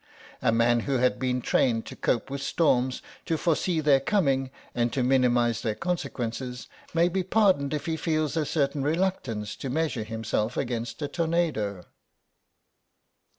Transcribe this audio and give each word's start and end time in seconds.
A 0.41 0.51
man 0.51 0.79
who 0.79 0.97
has 0.97 1.11
been 1.19 1.43
trained 1.43 1.85
to 1.85 1.95
cope 1.95 2.31
with 2.31 2.41
storms, 2.41 3.03
to 3.27 3.37
foresee 3.37 3.81
their 3.81 3.99
coming, 3.99 4.49
and 4.73 4.91
to 4.93 5.03
minimise 5.03 5.61
their 5.61 5.75
consequences, 5.75 6.65
may 6.95 7.07
be 7.07 7.21
pardoned 7.21 7.71
if 7.71 7.85
he 7.85 7.95
feels 7.97 8.35
a 8.35 8.43
certain 8.47 8.81
reluctance 8.81 9.55
to 9.57 9.69
measure 9.69 10.03
himself 10.03 10.57
against 10.57 11.03
a 11.03 11.07
tornado. 11.07 11.85